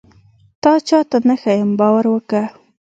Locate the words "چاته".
0.87-1.17